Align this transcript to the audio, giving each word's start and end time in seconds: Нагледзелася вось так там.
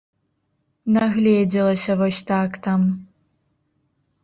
Нагледзелася 0.95 1.93
вось 2.01 2.23
так 2.33 2.51
там. 2.71 2.81